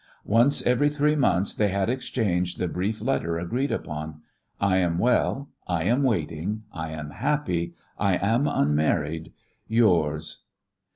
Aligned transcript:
Once 0.25 0.63
every 0.63 0.89
three 0.89 1.15
months 1.15 1.53
they 1.53 1.67
had 1.67 1.87
exchanged 1.87 2.57
the 2.57 2.67
brief 2.67 3.01
letter 3.03 3.37
agreed 3.37 3.71
upon: 3.71 4.19
"I 4.59 4.77
am 4.77 4.97
well; 4.97 5.51
I 5.67 5.83
am 5.83 6.01
waiting; 6.01 6.63
I 6.73 6.89
am 6.89 7.11
happy; 7.11 7.75
I 7.99 8.15
am 8.17 8.47
unmarried. 8.47 9.31
Yours 9.67 10.41